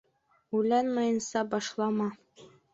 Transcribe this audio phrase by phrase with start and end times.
[0.59, 2.11] Уйламайынса башлама